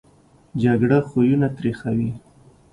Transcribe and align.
جګړه 0.63 0.99
خویونه 1.09 1.47
تریخوي 1.57 2.11